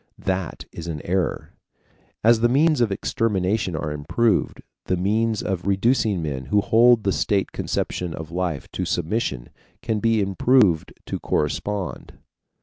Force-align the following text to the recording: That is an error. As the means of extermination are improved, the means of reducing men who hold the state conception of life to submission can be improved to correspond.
That 0.17 0.65
is 0.71 0.87
an 0.87 0.99
error. 1.05 1.53
As 2.23 2.39
the 2.39 2.49
means 2.49 2.81
of 2.81 2.91
extermination 2.91 3.75
are 3.75 3.91
improved, 3.91 4.63
the 4.85 4.97
means 4.97 5.43
of 5.43 5.67
reducing 5.67 6.23
men 6.23 6.45
who 6.45 6.59
hold 6.59 7.03
the 7.03 7.11
state 7.11 7.51
conception 7.51 8.15
of 8.15 8.31
life 8.31 8.67
to 8.71 8.83
submission 8.83 9.49
can 9.83 9.99
be 9.99 10.19
improved 10.19 10.91
to 11.05 11.19
correspond. 11.19 12.17